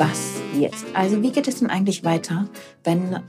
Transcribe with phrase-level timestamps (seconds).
[0.00, 0.86] was jetzt?
[0.94, 2.48] Also wie geht es denn eigentlich weiter,
[2.84, 3.20] wenn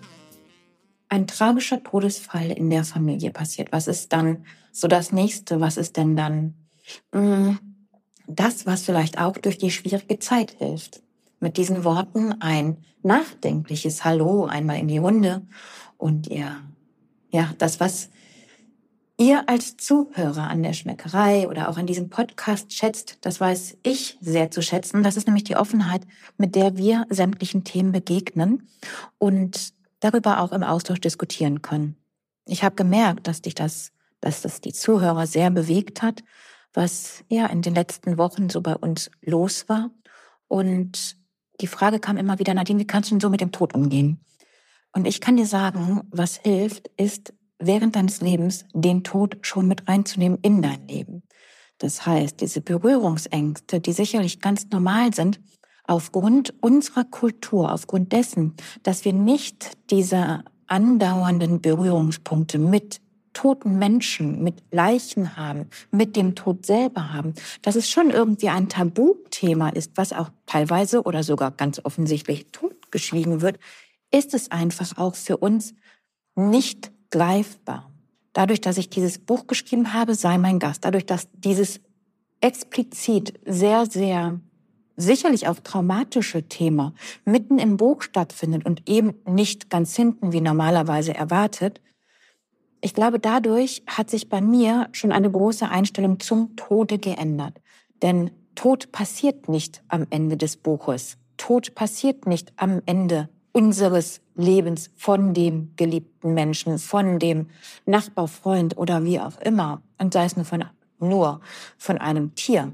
[1.10, 3.74] ein tragischer Todesfall in der Familie passiert?
[3.74, 5.60] Was ist dann so das nächste?
[5.60, 6.54] Was ist denn dann
[7.12, 7.60] mh, mm,
[8.28, 11.04] das, was vielleicht auch durch die schwierige Zeit hilft?
[11.42, 15.42] Mit diesen Worten ein nachdenkliches Hallo einmal in die Runde
[15.98, 16.56] und ihr,
[17.32, 18.10] ja, das, was
[19.22, 24.18] ihr als Zuhörer an der Schmeckerei oder auch an diesem Podcast schätzt, das weiß ich
[24.20, 25.04] sehr zu schätzen.
[25.04, 26.08] Das ist nämlich die Offenheit,
[26.38, 28.68] mit der wir sämtlichen Themen begegnen
[29.20, 31.98] und darüber auch im Austausch diskutieren können.
[32.48, 36.24] Ich habe gemerkt, dass dich das, dass das die Zuhörer sehr bewegt hat,
[36.74, 39.92] was ja in den letzten Wochen so bei uns los war.
[40.48, 41.16] Und
[41.62, 44.20] die Frage kam immer wieder, Nadine, wie kannst du denn so mit dem Tod umgehen?
[44.94, 49.88] Und ich kann dir sagen, was hilft, ist während deines Lebens den Tod schon mit
[49.88, 51.24] reinzunehmen in dein Leben.
[51.78, 55.40] Das heißt, diese Berührungsängste, die sicherlich ganz normal sind,
[55.86, 63.02] aufgrund unserer Kultur, aufgrund dessen, dass wir nicht diese andauernden Berührungspunkte mit
[63.34, 68.70] toten Menschen, mit Leichen haben, mit dem Tod selber haben, dass es schon irgendwie ein
[68.70, 73.58] Tabuthema ist, was auch teilweise oder sogar ganz offensichtlich totgeschwiegen wird,
[74.12, 75.74] ist es einfach auch für uns
[76.36, 77.92] nicht greifbar.
[78.34, 81.82] Dadurch, dass ich dieses Buch geschrieben habe, sei mein Gast, dadurch, dass dieses
[82.40, 84.40] explizit sehr, sehr
[84.96, 86.94] sicherlich auch traumatische Thema
[87.26, 91.82] mitten im Buch stattfindet und eben nicht ganz hinten wie normalerweise erwartet,
[92.84, 97.62] ich glaube, dadurch hat sich bei mir schon eine große Einstellung zum Tode geändert.
[98.02, 101.18] Denn Tod passiert nicht am Ende des Buches.
[101.38, 107.48] Tod passiert nicht am Ende unseres Lebens von dem geliebten Menschen, von dem
[107.86, 110.66] Nachbarfreund oder wie auch immer, und sei es nur von,
[111.00, 111.42] nur
[111.78, 112.74] von einem Tier.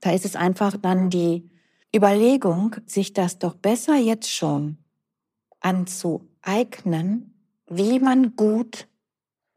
[0.00, 1.48] Da ist es einfach dann die
[1.94, 4.78] Überlegung, sich das doch besser jetzt schon
[5.60, 7.34] anzueignen,
[7.68, 8.88] wie man gut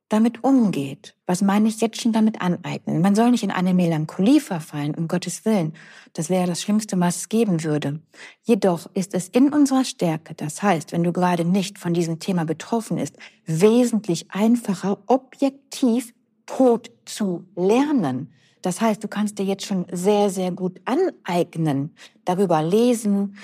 [0.10, 1.16] damit umgeht.
[1.26, 3.02] Was meine ich jetzt schon damit aneignen?
[3.02, 5.74] Man soll nicht in eine Melancholie verfallen, um Gottes Willen.
[6.14, 8.00] Das wäre das Schlimmste, was es geben würde.
[8.44, 12.46] Jedoch ist es in unserer Stärke, das heißt, wenn du gerade nicht von diesem Thema
[12.46, 16.14] betroffen ist, wesentlich einfacher, objektiv
[16.46, 18.32] tot zu lernen.
[18.62, 21.96] Das heißt, du kannst dir jetzt schon sehr, sehr gut aneignen,
[22.26, 23.38] darüber lesen,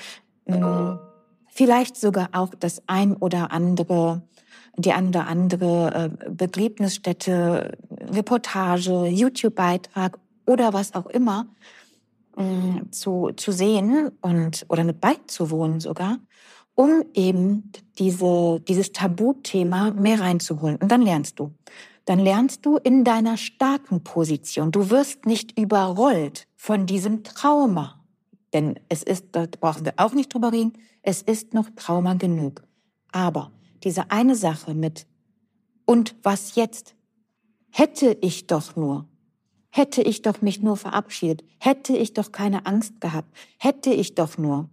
[0.45, 0.99] hm,
[1.47, 4.23] vielleicht sogar auch das ein oder andere
[4.77, 11.47] die ein oder andere äh, Begräbnisstätte, Reportage, YouTube-Beitrag oder was auch immer
[12.37, 16.19] äh, zu, zu sehen und oder mit beizuwohnen sogar,
[16.75, 20.77] um eben diese, dieses Tabuthema mehr reinzuholen.
[20.77, 21.53] Und dann lernst du.
[22.05, 24.71] Dann lernst du in deiner starken Position.
[24.71, 28.03] Du wirst nicht überrollt von diesem Trauma.
[28.53, 32.63] Denn es ist, da brauchen wir auch nicht drüber reden, es ist noch Trauma genug.
[33.11, 35.07] Aber diese eine Sache mit
[35.85, 36.95] und was jetzt?
[37.69, 39.07] Hätte ich doch nur,
[39.69, 44.37] hätte ich doch mich nur verabschiedet, hätte ich doch keine Angst gehabt, hätte ich doch
[44.37, 44.69] nur.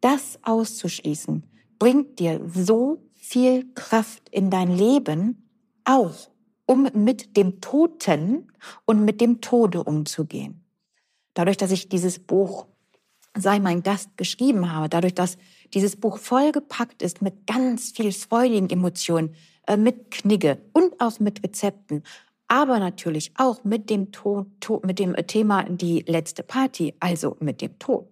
[0.00, 1.44] Das auszuschließen,
[1.78, 5.48] bringt dir so viel Kraft in dein Leben,
[5.84, 6.30] auch
[6.66, 8.52] um mit dem Toten
[8.84, 10.64] und mit dem Tode umzugehen.
[11.34, 12.66] Dadurch, dass ich dieses Buch
[13.36, 15.36] Sei mein Gast geschrieben habe, dadurch, dass
[15.74, 19.34] dieses Buch vollgepackt ist mit ganz viel freudigen Emotionen,
[19.66, 22.02] äh, mit Knigge und auch mit Rezepten,
[22.48, 27.60] aber natürlich auch mit dem, Tod, Tod, mit dem Thema die letzte Party, also mit
[27.60, 28.10] dem Tod,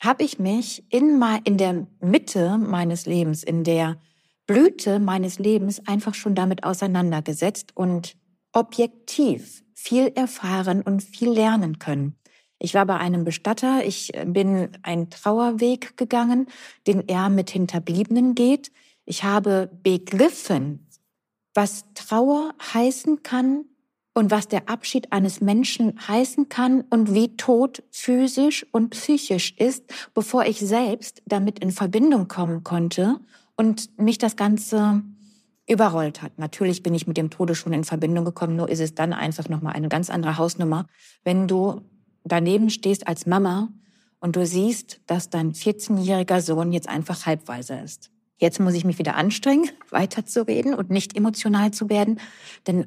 [0.00, 3.98] habe ich mich in, in der Mitte meines Lebens, in der
[4.46, 8.16] Blüte meines Lebens einfach schon damit auseinandergesetzt und
[8.52, 12.16] objektiv viel erfahren und viel lernen können.
[12.64, 16.46] Ich war bei einem Bestatter, ich bin einen Trauerweg gegangen,
[16.86, 18.70] den er mit Hinterbliebenen geht.
[19.04, 20.86] Ich habe begriffen,
[21.54, 23.64] was Trauer heißen kann
[24.14, 29.92] und was der Abschied eines Menschen heißen kann und wie Tod physisch und psychisch ist,
[30.14, 33.18] bevor ich selbst damit in Verbindung kommen konnte
[33.56, 35.02] und mich das Ganze
[35.66, 36.38] überrollt hat.
[36.38, 39.48] Natürlich bin ich mit dem Tode schon in Verbindung gekommen, nur ist es dann einfach
[39.48, 40.86] nochmal eine ganz andere Hausnummer,
[41.24, 41.80] wenn du
[42.24, 43.68] daneben stehst als Mama
[44.20, 48.10] und du siehst, dass dein 14-jähriger Sohn jetzt einfach halbweise ist.
[48.38, 52.20] Jetzt muss ich mich wieder anstrengen, weiterzureden und nicht emotional zu werden,
[52.66, 52.86] denn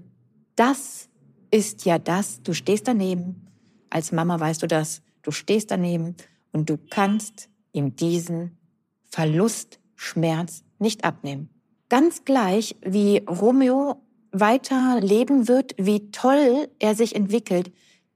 [0.55, 1.09] das
[1.51, 3.47] ist ja das, du stehst daneben,
[3.89, 6.15] als Mama weißt du das, du stehst daneben
[6.51, 8.57] und du kannst ihm diesen
[9.05, 11.49] Verlustschmerz nicht abnehmen.
[11.89, 17.71] Ganz gleich, wie Romeo weiter leben wird, wie toll er sich entwickelt,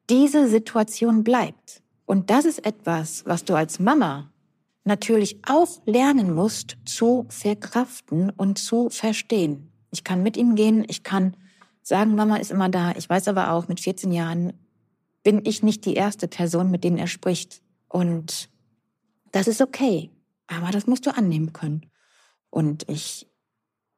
[0.09, 1.81] diese Situation bleibt.
[2.05, 4.31] Und das ist etwas, was du als Mama
[4.83, 9.71] natürlich auch lernen musst zu verkraften und zu verstehen.
[9.91, 11.35] Ich kann mit ihm gehen, ich kann
[11.83, 12.93] sagen, Mama ist immer da.
[12.95, 14.53] Ich weiß aber auch, mit 14 Jahren
[15.23, 17.61] bin ich nicht die erste Person, mit denen er spricht.
[17.87, 18.49] Und
[19.31, 20.09] das ist okay.
[20.47, 21.85] Aber das musst du annehmen können.
[22.49, 23.27] Und ich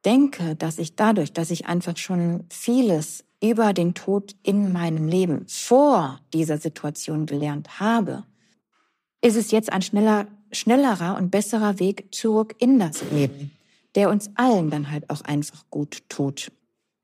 [0.04, 5.44] denke, dass ich dadurch, dass ich einfach schon vieles über den Tod in meinem Leben
[5.48, 8.24] vor dieser Situation gelernt habe,
[9.20, 13.50] ist es jetzt ein schneller, schnellerer und besserer Weg zurück in das Leben,
[13.94, 16.52] der uns allen dann halt auch einfach gut tut.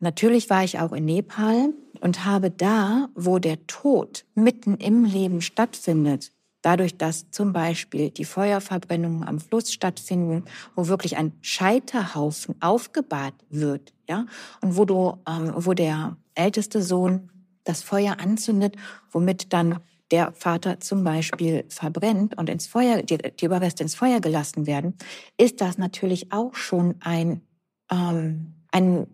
[0.00, 5.40] Natürlich war ich auch in Nepal und habe da, wo der Tod mitten im Leben
[5.40, 6.30] stattfindet,
[6.62, 10.44] dadurch, dass zum Beispiel die Feuerverbrennungen am Fluss stattfinden,
[10.76, 14.26] wo wirklich ein Scheiterhaufen aufgebahrt wird, ja,
[14.60, 17.30] und wo du, ähm, wo der älteste Sohn
[17.64, 18.76] das Feuer anzündet,
[19.10, 19.80] womit dann
[20.10, 24.94] der Vater zum Beispiel verbrennt und ins Feuer, die, die Überreste ins Feuer gelassen werden,
[25.36, 27.42] ist das natürlich auch schon ein,
[27.90, 29.06] ähm, ein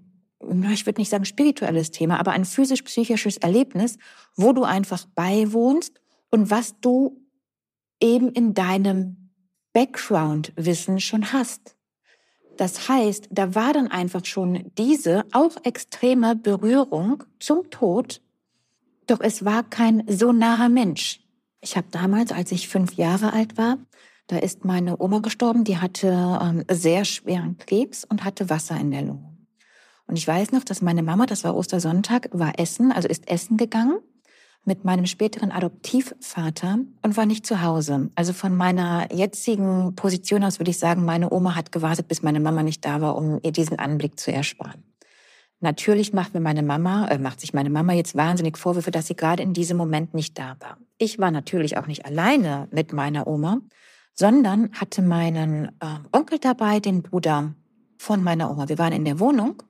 [0.70, 3.96] ich würde nicht sagen spirituelles Thema, aber ein physisch-psychisches Erlebnis,
[4.36, 6.00] wo du einfach beiwohnst
[6.30, 7.24] und was du
[8.00, 9.30] eben in deinem
[9.72, 11.76] Background-Wissen schon hast.
[12.56, 18.20] Das heißt, da war dann einfach schon diese auch extreme Berührung zum Tod,
[19.06, 21.20] doch es war kein so naher Mensch.
[21.60, 23.78] Ich habe damals, als ich fünf Jahre alt war,
[24.26, 26.08] da ist meine Oma gestorben, die hatte
[26.40, 29.36] ähm, sehr schweren Krebs und hatte Wasser in der Lunge.
[30.06, 33.56] Und ich weiß noch, dass meine Mama, das war Ostersonntag, war essen, also ist essen
[33.56, 33.98] gegangen
[34.64, 38.10] mit meinem späteren Adoptivvater und war nicht zu Hause.
[38.14, 42.40] Also von meiner jetzigen Position aus würde ich sagen, meine Oma hat gewartet, bis meine
[42.40, 44.82] Mama nicht da war, um ihr diesen Anblick zu ersparen.
[45.60, 49.16] Natürlich macht mir meine Mama, äh, macht sich meine Mama jetzt wahnsinnig Vorwürfe, dass sie
[49.16, 50.78] gerade in diesem Moment nicht da war.
[50.98, 53.60] Ich war natürlich auch nicht alleine mit meiner Oma,
[54.14, 57.54] sondern hatte meinen äh, Onkel dabei, den Bruder
[57.98, 58.68] von meiner Oma.
[58.68, 59.62] Wir waren in der Wohnung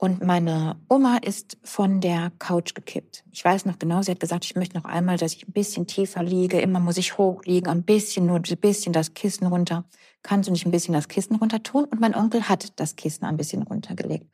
[0.00, 3.24] und meine Oma ist von der Couch gekippt.
[3.32, 5.88] Ich weiß noch genau, sie hat gesagt, ich möchte noch einmal, dass ich ein bisschen
[5.88, 6.60] tiefer liege.
[6.60, 9.84] Immer muss ich hochliegen, ein bisschen, nur ein bisschen das Kissen runter.
[10.22, 11.84] Kannst du nicht ein bisschen das Kissen runter tun?
[11.84, 14.30] Und mein Onkel hat das Kissen ein bisschen runtergelegt.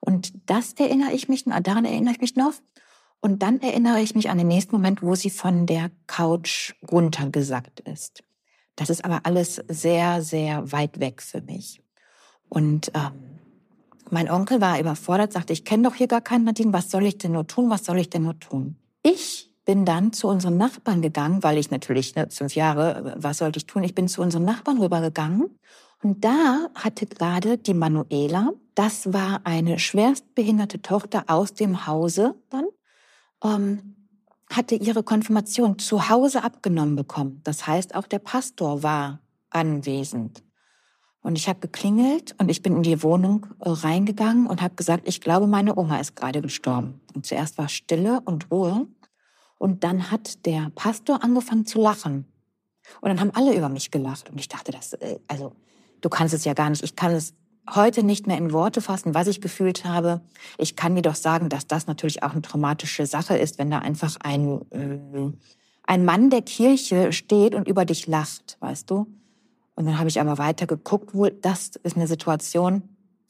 [0.00, 2.54] Und das erinnere ich mich, daran erinnere ich mich noch.
[3.20, 7.80] Und dann erinnere ich mich an den nächsten Moment, wo sie von der Couch runtergesackt
[7.80, 8.24] ist.
[8.76, 11.82] Das ist aber alles sehr, sehr weit weg für mich.
[12.48, 13.31] Und ähm,
[14.12, 17.18] mein Onkel war überfordert, sagte, ich kenne doch hier gar keinen Nadine, was soll ich
[17.18, 18.76] denn nur tun, was soll ich denn nur tun?
[19.02, 23.58] Ich bin dann zu unseren Nachbarn gegangen, weil ich natürlich, ne, fünf Jahre, was sollte
[23.58, 23.84] ich tun?
[23.84, 25.58] Ich bin zu unseren Nachbarn rübergegangen
[26.02, 32.66] und da hatte gerade die Manuela, das war eine schwerstbehinderte Tochter aus dem Hause dann,
[33.42, 33.96] ähm,
[34.50, 37.40] hatte ihre Konfirmation zu Hause abgenommen bekommen.
[37.44, 40.42] Das heißt, auch der Pastor war anwesend.
[41.22, 45.06] Und ich habe geklingelt und ich bin in die Wohnung äh, reingegangen und habe gesagt,
[45.06, 47.00] ich glaube, meine Oma ist gerade gestorben.
[47.14, 48.88] Und zuerst war Stille und Ruhe.
[49.58, 52.26] Und dann hat der Pastor angefangen zu lachen.
[53.00, 54.30] Und dann haben alle über mich gelacht.
[54.30, 55.52] Und ich dachte, das, äh, also,
[56.00, 56.82] du kannst es ja gar nicht.
[56.82, 57.34] Ich kann es
[57.72, 60.20] heute nicht mehr in Worte fassen, was ich gefühlt habe.
[60.58, 63.78] Ich kann dir doch sagen, dass das natürlich auch eine traumatische Sache ist, wenn da
[63.78, 65.30] einfach ein, äh,
[65.84, 69.06] ein Mann der Kirche steht und über dich lacht, weißt du?
[69.74, 72.82] Und dann habe ich aber weiter geguckt, wohl, das ist eine Situation,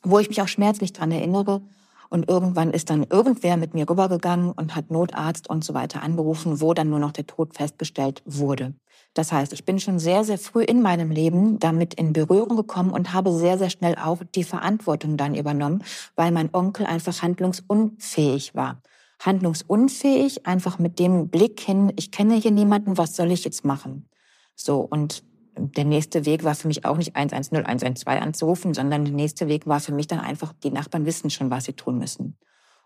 [0.03, 1.63] wo ich mich auch schmerzlich dran erinnere.
[2.11, 6.61] Und irgendwann ist dann irgendwer mit mir rübergegangen und hat Notarzt und so weiter angerufen,
[6.61, 8.75] wo dann nur noch der Tod festgestellt wurde.
[9.15, 12.91] Das heißt, ich bin schon sehr, sehr früh in meinem Leben damit in Berührung gekommen
[12.91, 15.85] und habe sehr, sehr schnell auch die Verantwortung dann übernommen,
[16.15, 18.83] weil mein Onkel einfach handlungsunfähig war.
[19.21, 24.09] Handlungsunfähig, einfach mit dem Blick hin, ich kenne hier niemanden, was soll ich jetzt machen?
[24.55, 25.23] So, und
[25.57, 29.67] der nächste Weg war für mich auch nicht 110, 112 anzurufen, sondern der nächste Weg
[29.67, 32.37] war für mich dann einfach, die Nachbarn wissen schon, was sie tun müssen.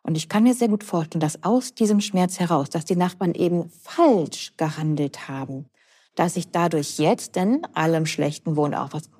[0.02, 3.34] Und ich kann mir sehr gut vorstellen, dass aus diesem Schmerz heraus, dass die Nachbarn
[3.34, 5.66] eben falsch gehandelt haben,
[6.14, 9.10] dass ich dadurch jetzt, denn allem Schlechten wohnt auch was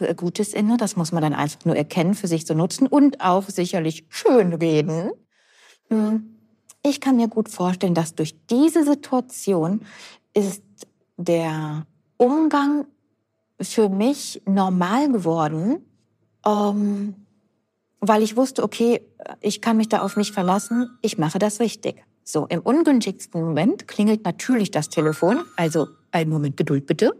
[0.00, 3.20] äh, Gutes inne, das muss man dann einfach nur erkennen, für sich zu nutzen und
[3.20, 5.10] auch sicherlich schön reden.
[5.88, 6.36] Hm.
[6.82, 9.82] Ich kann mir gut vorstellen, dass durch diese Situation
[10.32, 10.62] ist
[11.18, 11.86] der
[12.20, 12.84] Umgang
[13.62, 15.78] für mich normal geworden,
[16.46, 17.14] ähm,
[18.00, 19.00] weil ich wusste, okay,
[19.40, 22.04] ich kann mich da auf mich verlassen, ich mache das richtig.
[22.22, 27.16] So, im ungünstigsten Moment klingelt natürlich das Telefon, also einen Moment Geduld bitte.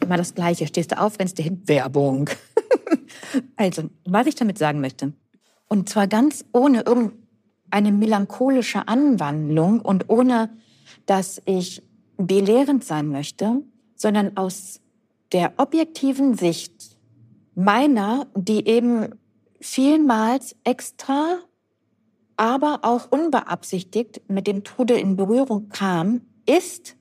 [0.00, 2.28] Immer das Gleiche, stehst du auf, rennst du hin, Werbung.
[3.56, 5.14] also, was ich damit sagen möchte,
[5.68, 10.50] und zwar ganz ohne irgendeine melancholische Anwandlung und ohne,
[11.06, 11.82] dass ich
[12.18, 13.62] belehrend sein möchte,
[14.02, 14.80] sondern aus
[15.30, 16.98] der objektiven Sicht
[17.54, 19.14] meiner, die eben
[19.60, 21.38] vielmals extra,
[22.36, 26.96] aber auch unbeabsichtigt mit dem Tode in Berührung kam, ist,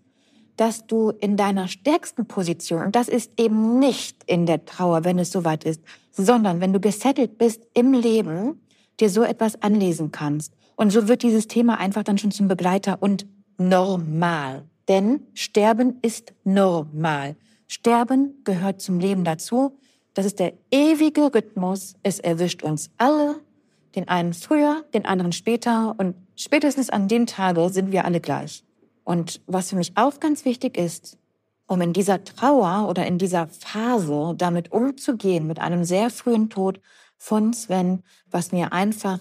[0.58, 5.17] dass du in deiner stärksten Position, und das ist eben nicht in der Trauer, wenn
[5.17, 5.81] es soweit ist,
[6.12, 8.62] sondern wenn du gesettelt bist im Leben,
[9.00, 10.53] dir so etwas anlesen kannst.
[10.75, 13.25] Und so wird dieses Thema einfach dann schon zum Begleiter und
[13.58, 14.70] normal.
[14.91, 17.38] Denn Sterben ist normal.
[17.69, 19.77] Sterben gehört zum Leben dazu.
[20.13, 21.95] Das ist der ewige Rhythmus.
[22.03, 23.39] Es erwischt uns alle.
[23.95, 25.95] Den einen früher, den anderen später.
[25.98, 28.65] Und spätestens an dem Tage sind wir alle gleich.
[29.05, 31.17] Und was für mich auch ganz wichtig ist,
[31.67, 36.81] um in dieser Trauer oder in dieser Phase damit umzugehen, mit einem sehr frühen Tod
[37.15, 39.19] von Sven, was mir einfach,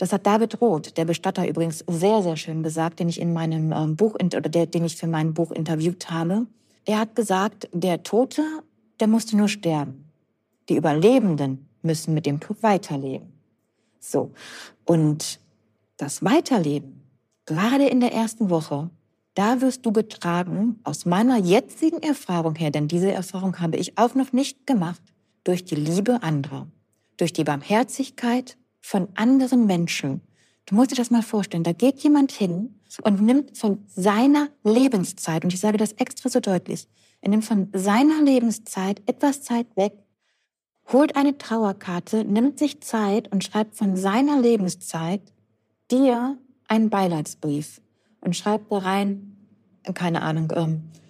[0.00, 3.70] das hat David Roth, der Bestatter übrigens, sehr, sehr schön gesagt, den ich in meinem
[3.70, 6.46] ähm, Buch, oder der, den ich für mein Buch interviewt habe.
[6.86, 8.42] Er hat gesagt, der Tote,
[8.98, 10.10] der musste nur sterben.
[10.70, 13.30] Die Überlebenden müssen mit dem Tod weiterleben.
[13.98, 14.30] So.
[14.86, 15.38] Und
[15.98, 17.02] das Weiterleben,
[17.44, 18.88] gerade in der ersten Woche,
[19.34, 24.14] da wirst du getragen, aus meiner jetzigen Erfahrung her, denn diese Erfahrung habe ich auch
[24.14, 25.02] noch nicht gemacht,
[25.44, 26.68] durch die Liebe anderer,
[27.18, 30.20] durch die Barmherzigkeit von anderen Menschen.
[30.66, 35.44] Du musst dir das mal vorstellen, da geht jemand hin und nimmt von seiner Lebenszeit,
[35.44, 36.88] und ich sage das extra so deutlich,
[37.20, 39.92] er nimmt von seiner Lebenszeit etwas Zeit weg,
[40.92, 45.22] holt eine Trauerkarte, nimmt sich Zeit und schreibt von seiner Lebenszeit
[45.90, 47.80] dir einen Beileidsbrief
[48.20, 49.36] und schreibt da rein,
[49.94, 51.09] keine Ahnung, ähm, äh,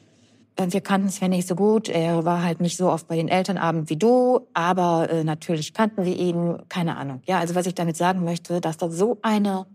[0.69, 3.88] wir kannten Sven nicht so gut, er war halt nicht so oft bei den Elternabend
[3.90, 7.23] wie du, aber äh, natürlich kannten wir ihn, keine Ahnung.
[7.26, 9.67] Ja, also was ich damit sagen möchte, dass da so eine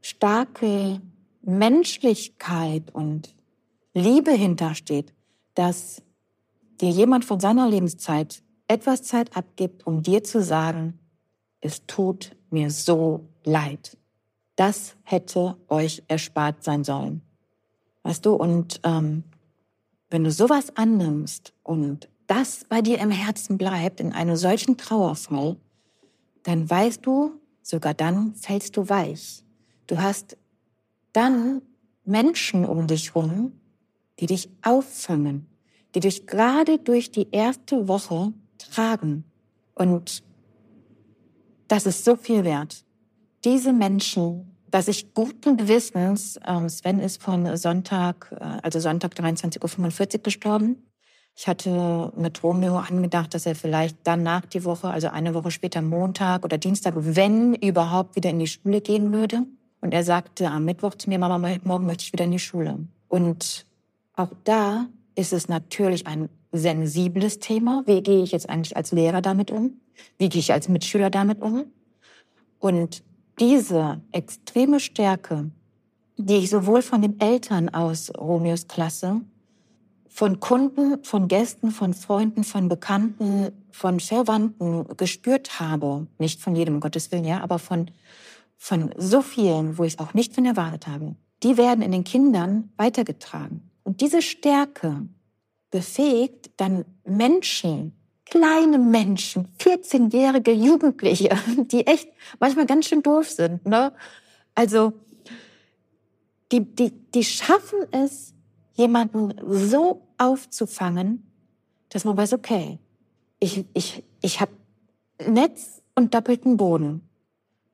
[0.00, 1.00] starke
[1.42, 3.34] Menschlichkeit und
[3.94, 5.12] Liebe hintersteht,
[5.54, 6.02] dass
[6.80, 10.98] dir jemand von seiner Lebenszeit etwas Zeit abgibt, um dir zu sagen,
[11.60, 13.96] es tut mir so leid.
[14.56, 17.22] Das hätte euch erspart sein sollen.
[18.02, 19.24] Weißt du, und ähm,
[20.12, 25.56] wenn du sowas annimmst und das bei dir im Herzen bleibt, in einem solchen Trauerfall,
[26.42, 29.42] dann weißt du, sogar dann fällst du weich.
[29.86, 30.36] Du hast
[31.12, 31.62] dann
[32.04, 33.60] Menschen um dich rum,
[34.20, 35.46] die dich auffangen,
[35.94, 39.24] die dich gerade durch die erste Woche tragen.
[39.74, 40.22] Und
[41.68, 42.84] das ist so viel wert
[43.44, 50.14] diese Menschen, dass ich guten Gewissens, ähm, Sven ist von Sonntag, äh, also Sonntag 23.45
[50.16, 50.82] Uhr gestorben.
[51.36, 55.50] Ich hatte mit Romeo angedacht, dass er vielleicht dann nach die Woche, also eine Woche
[55.50, 59.44] später Montag oder Dienstag, wenn überhaupt wieder in die Schule gehen würde.
[59.80, 62.78] Und er sagte am Mittwoch zu mir, Mama, morgen möchte ich wieder in die Schule.
[63.08, 63.66] Und
[64.14, 67.82] auch da ist es natürlich ein sensibles Thema.
[67.86, 69.80] Wie gehe ich jetzt eigentlich als Lehrer damit um?
[70.18, 71.64] Wie gehe ich als Mitschüler damit um?
[72.58, 73.02] Und
[73.42, 75.50] diese extreme Stärke,
[76.16, 79.20] die ich sowohl von den Eltern aus Romeos Klasse,
[80.08, 86.74] von Kunden, von Gästen, von Freunden, von Bekannten, von Verwandten gespürt habe, nicht von jedem,
[86.74, 87.90] um Gottes Willen, ja, aber von,
[88.58, 92.04] von so vielen, wo ich es auch nicht von erwartet habe, die werden in den
[92.04, 93.72] Kindern weitergetragen.
[93.82, 95.08] Und diese Stärke
[95.72, 97.96] befähigt dann Menschen,
[98.32, 101.36] kleine Menschen, 14-jährige Jugendliche,
[101.70, 102.08] die echt
[102.40, 103.66] manchmal ganz schön doof sind.
[103.66, 103.92] Ne?
[104.54, 104.94] Also
[106.50, 108.32] die, die, die schaffen es,
[108.72, 111.30] jemanden so aufzufangen,
[111.90, 112.78] dass man weiß, okay,
[113.38, 114.52] ich, ich, ich habe
[115.26, 117.06] Netz und doppelten Boden.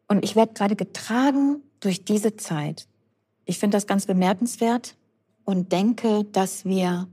[0.08, 2.88] Und ich werde gerade getragen durch diese Zeit.
[3.44, 4.96] Ich finde das ganz bemerkenswert
[5.44, 7.06] und denke, dass wir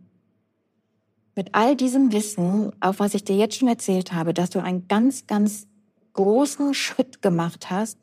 [1.36, 4.88] mit all diesem Wissen, auf was ich dir jetzt schon erzählt habe, dass du einen
[4.88, 5.68] ganz, ganz
[6.13, 7.98] großen Schritt gemacht hast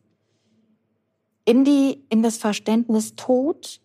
[1.44, 3.80] in die, in das Verständnis Tod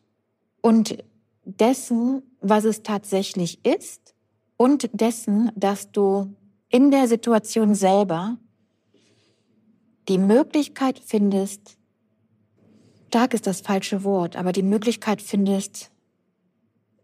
[0.62, 1.04] und
[1.46, 4.16] dessen, was es tatsächlich ist
[4.58, 6.36] und dessen, dass du
[6.70, 8.38] in der Situation selber
[10.10, 11.78] die Möglichkeit findest,
[13.08, 15.92] stark ist das falsche Wort, aber die Möglichkeit findest,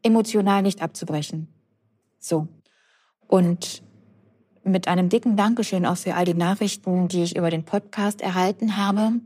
[0.04, 1.53] emotional nicht abzubrechen.
[2.24, 2.48] So.
[3.28, 3.84] Und
[4.64, 8.78] mit einem dicken Dankeschön auch für all die Nachrichten, die ich über den Podcast erhalten
[8.78, 9.20] habe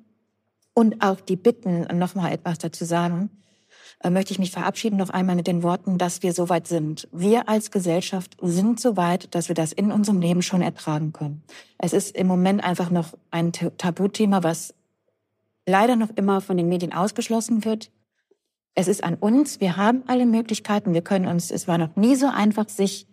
[0.74, 3.30] und auch die Bitten, nochmal etwas dazu sagen,
[4.00, 7.08] äh, möchte ich mich verabschieden noch einmal mit den Worten, dass wir so weit sind.
[7.12, 11.44] Wir als Gesellschaft sind so weit, dass wir das in unserem Leben schon ertragen können.
[11.78, 14.74] Es ist im Moment einfach noch ein Tabuthema, was
[15.68, 17.92] leider noch immer von den Medien ausgeschlossen wird.
[18.80, 19.60] Es ist an uns.
[19.60, 20.94] Wir haben alle Möglichkeiten.
[20.94, 23.08] Wir können uns, es war noch nie so einfach, sich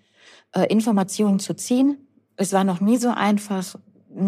[0.55, 2.07] äh, Informationen zu ziehen.
[2.37, 3.75] Es war noch nie so einfach,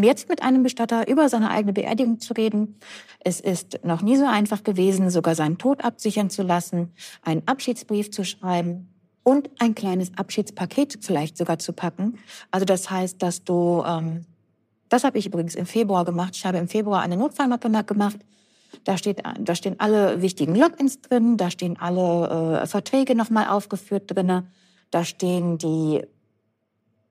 [0.00, 2.76] jetzt mit einem Bestatter über seine eigene Beerdigung zu reden.
[3.20, 8.10] Es ist noch nie so einfach gewesen, sogar seinen Tod absichern zu lassen, einen Abschiedsbrief
[8.10, 8.88] zu schreiben
[9.22, 12.18] und ein kleines Abschiedspaket vielleicht sogar zu packen.
[12.50, 14.24] Also das heißt, dass du, ähm,
[14.88, 16.34] das habe ich übrigens im Februar gemacht.
[16.34, 18.20] Ich habe im Februar eine Notfallmappe gemacht.
[18.85, 24.04] Da, steht, da stehen alle wichtigen Logins drin, da stehen alle äh, Verträge nochmal aufgeführt
[24.06, 24.42] drin,
[24.90, 26.02] da stehen die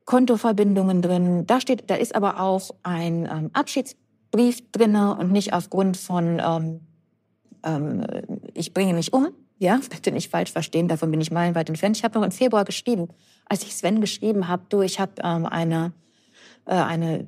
[0.05, 1.45] Kontoverbindungen drin.
[1.47, 6.81] Da steht, da ist aber auch ein ähm, Abschiedsbrief drinne und nicht aufgrund von ähm,
[7.63, 8.05] ähm,
[8.53, 9.29] ich bringe mich um.
[9.57, 11.97] Ja, bitte nicht falsch verstehen, davon bin ich meilenweit entfernt.
[11.97, 13.09] Ich habe noch im Februar geschrieben,
[13.45, 15.93] als ich Sven geschrieben habe, du, ich habe ähm, eine
[16.65, 17.27] äh, eine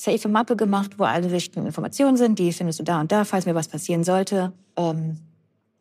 [0.00, 2.38] safe Mappe gemacht, wo alle wichtigen Informationen sind.
[2.38, 4.52] Die findest du da und da, falls mir was passieren sollte.
[4.76, 5.18] Ähm,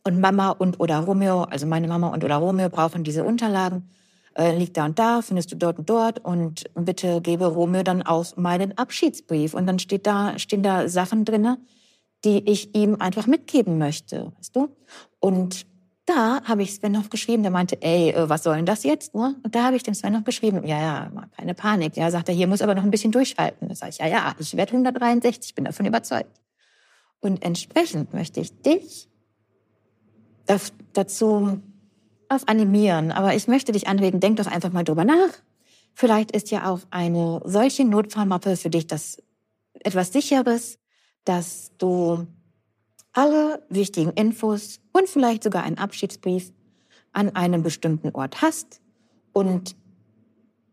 [0.05, 3.89] und Mama und oder Romeo, also meine Mama und oder Romeo brauchen diese Unterlagen
[4.35, 8.01] äh, liegt da und da, findest du dort und dort und bitte gebe Romeo dann
[8.01, 9.53] auch meinen Abschiedsbrief.
[9.53, 11.57] Und dann steht da, stehen da Sachen drinne,
[12.25, 14.69] die ich ihm einfach mitgeben möchte, weißt du?
[15.19, 15.65] Und
[16.05, 19.15] da habe ich Sven noch geschrieben, der meinte, ey, äh, was soll denn das jetzt?
[19.15, 19.35] Ne?
[19.43, 21.95] Und da habe ich dem Sven noch geschrieben, ja, ja, keine Panik.
[21.95, 23.69] Ja, sagt er, hier muss aber noch ein bisschen durchhalten.
[23.69, 26.41] Da sage ich, ja, ja, ich werde 163, bin davon überzeugt.
[27.19, 29.07] Und entsprechend möchte ich dich
[30.91, 31.61] dazu
[32.27, 35.29] auf animieren, aber ich möchte dich anregen, denk doch einfach mal drüber nach.
[35.93, 39.21] Vielleicht ist ja auch eine solche Notfallmappe für dich das
[39.73, 40.79] etwas sicheres,
[41.23, 42.27] dass du
[43.13, 46.53] alle wichtigen Infos und vielleicht sogar einen Abschiedsbrief
[47.11, 48.81] an einem bestimmten Ort hast.
[49.33, 49.75] Und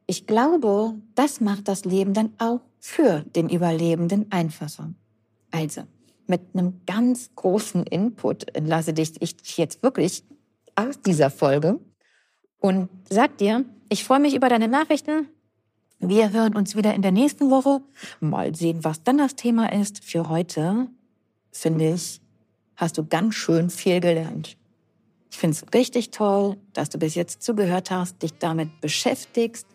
[0.06, 4.94] ich glaube, das macht das Leben dann auch für den Überlebenden einfacher.
[5.50, 5.82] Also,
[6.26, 10.24] mit einem ganz großen Input lasse dich ich jetzt wirklich
[10.76, 11.80] aus dieser Folge
[12.60, 15.28] und sag dir, ich freue mich über deine Nachrichten.
[15.98, 17.82] Wir hören uns wieder in der nächsten Woche.
[18.20, 20.04] Mal sehen, was dann das Thema ist.
[20.04, 20.86] Für heute,
[21.52, 22.19] finde ich,
[22.80, 24.56] hast du ganz schön viel gelernt.
[25.30, 29.66] Ich finde es richtig toll, dass du bis jetzt zugehört hast, dich damit beschäftigst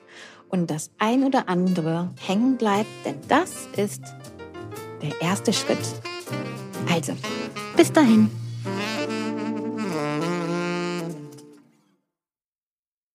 [0.50, 4.02] und das ein oder andere hängen bleibt, denn das ist
[5.02, 5.78] der erste Schritt.
[6.92, 7.14] Also,
[7.78, 8.30] bis dahin.